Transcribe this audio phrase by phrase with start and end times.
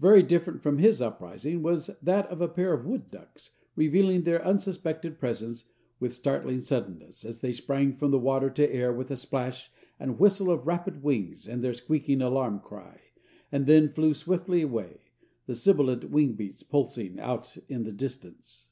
[0.00, 4.44] Very different from his uprising was that of a pair of wood ducks, revealing their
[4.44, 5.68] unsuspected presence
[6.00, 9.70] with startling suddenness, as they sprang from water to air with a splash
[10.00, 13.00] and whistle of rapid wings and their squeaking alarm cry,
[13.52, 14.98] and then flew swiftly away,
[15.46, 18.70] the sibilant wing beats pulsing out in the distance.